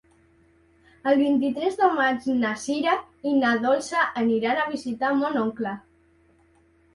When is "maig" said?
1.97-2.25